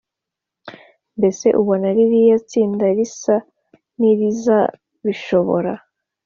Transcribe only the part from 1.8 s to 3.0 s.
ririya tsinda